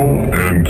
[0.00, 0.66] and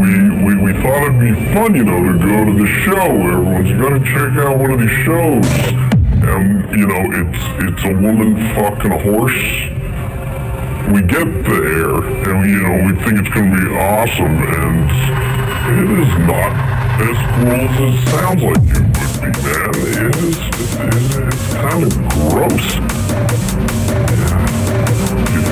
[0.00, 0.12] we,
[0.44, 2.92] we, we thought it'd be fun, you know, to go to the show.
[2.92, 5.46] Everyone's gonna check out one of these shows.
[6.24, 9.44] And, you know, it's, it's a woman fucking horse.
[10.92, 11.96] We get there,
[12.28, 14.90] and, you know, we think it's gonna be awesome, and
[15.66, 16.52] it is not
[17.00, 19.70] as cool as it sounds like it would be, man.
[19.74, 20.38] It is,
[20.78, 22.66] it is it's kind of gross.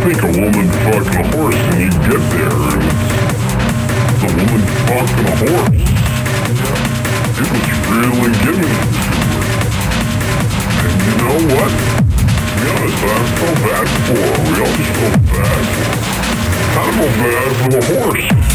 [0.03, 2.83] Think a woman fucking a horse, and you get there, and
[4.11, 5.83] it's a woman fucking a horse.
[7.39, 8.83] It was really giving it.
[10.83, 11.71] And you know what?
[11.71, 14.35] To be honest, I felt bad for her.
[14.43, 16.11] We all just felt bad for her.
[16.79, 18.52] Of felt bad for the horse.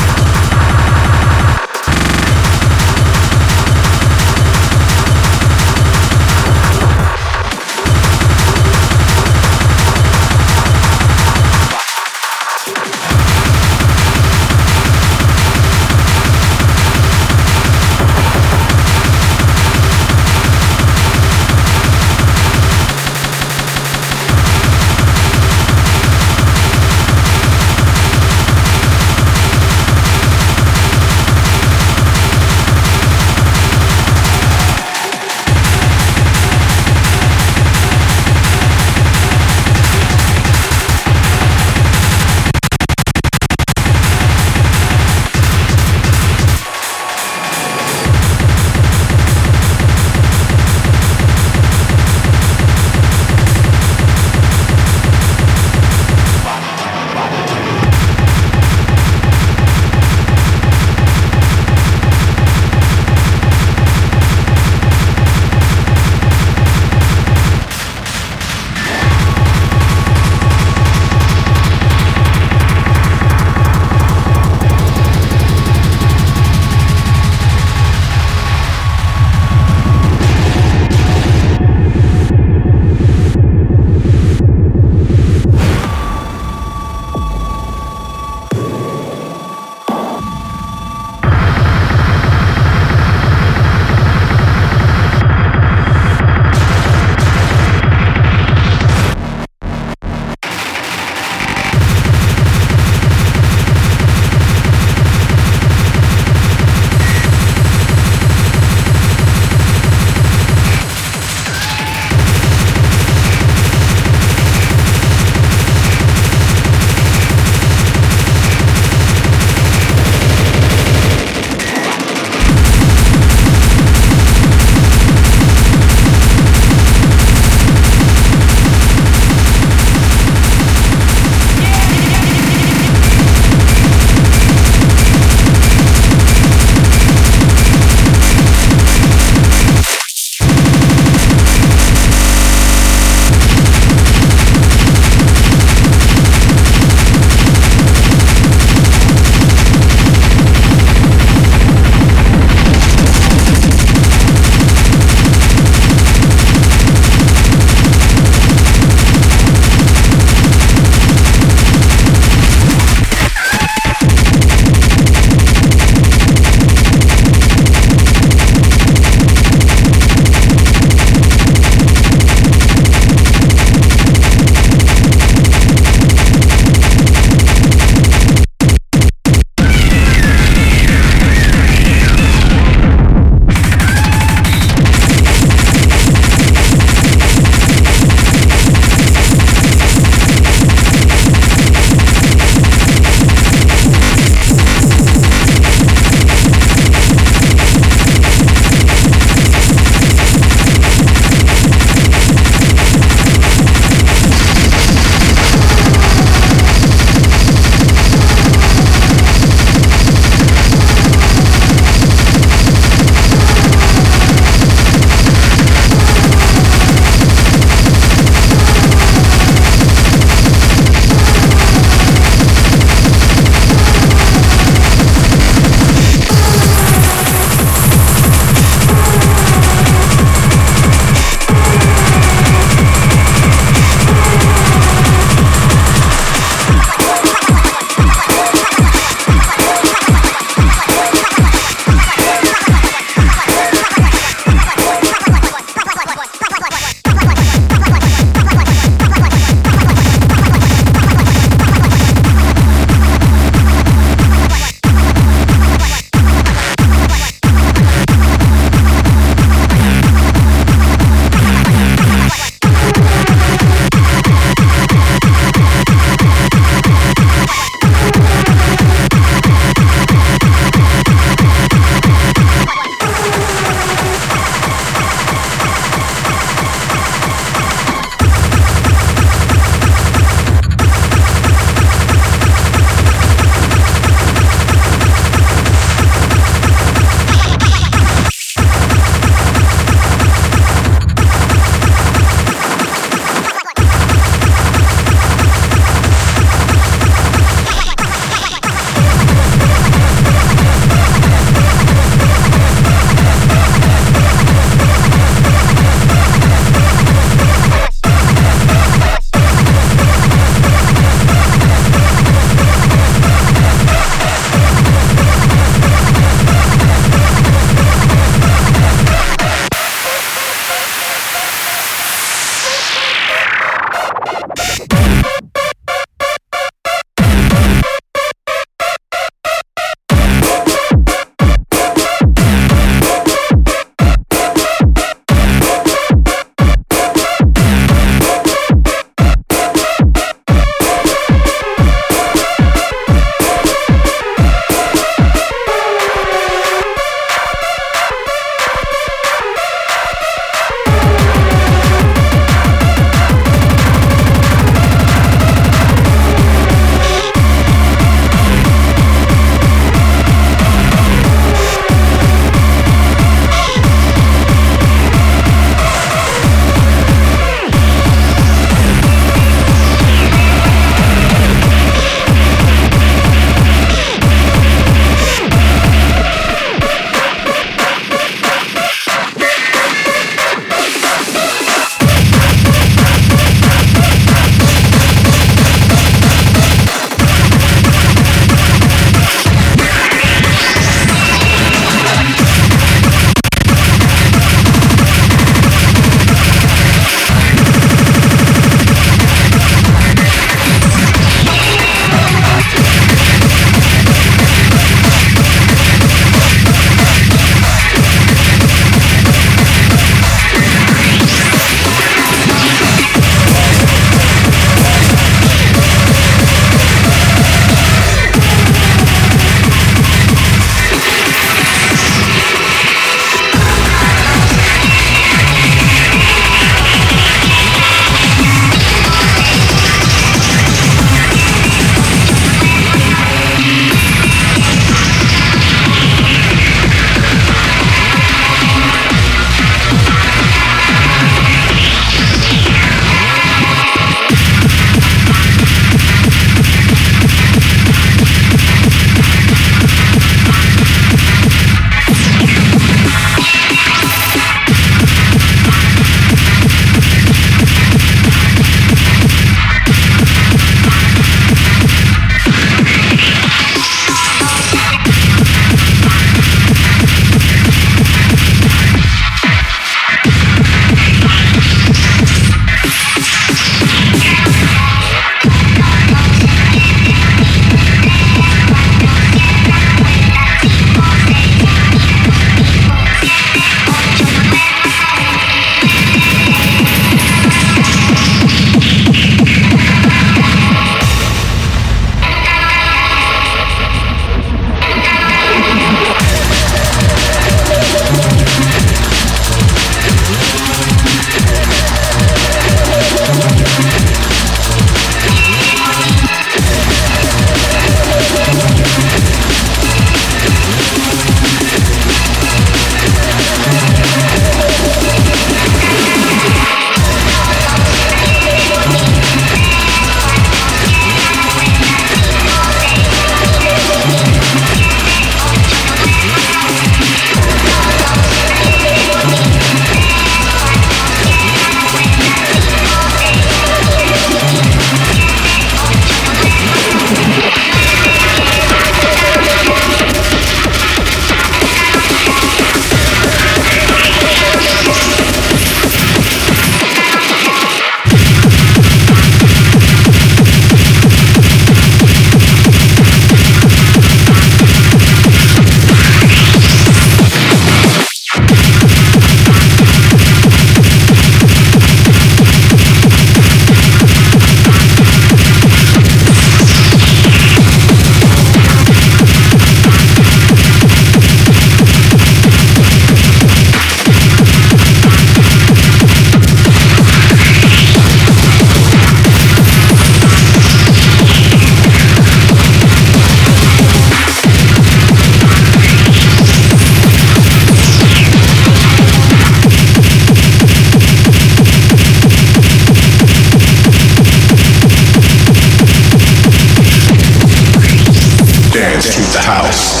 [599.00, 600.00] Dance the house.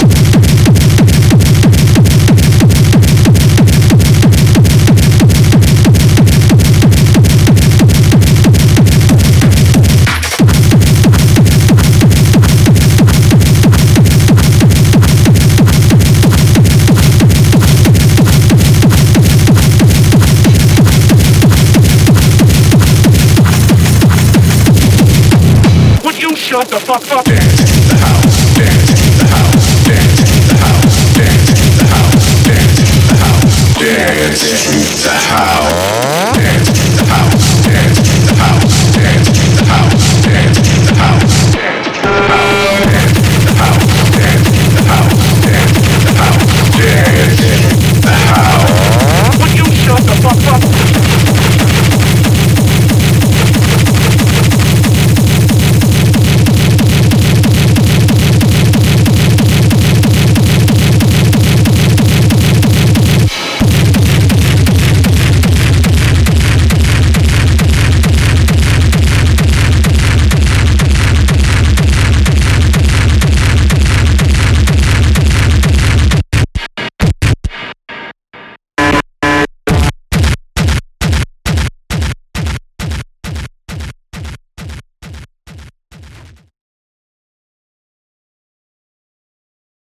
[26.50, 27.69] Shut the fuck up?